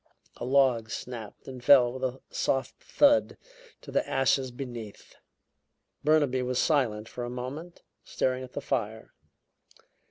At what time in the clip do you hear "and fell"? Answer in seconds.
1.47-1.93